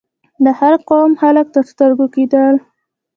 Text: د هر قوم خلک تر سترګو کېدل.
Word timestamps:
د 0.43 0.45
هر 0.59 0.73
قوم 0.89 1.11
خلک 1.21 1.47
تر 1.55 1.63
سترګو 1.71 2.05
کېدل. 2.15 2.55